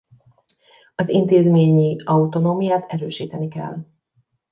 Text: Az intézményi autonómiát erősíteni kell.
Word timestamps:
Az 0.95 1.09
intézményi 1.09 1.95
autonómiát 2.03 2.91
erősíteni 2.91 3.47
kell. 3.47 3.83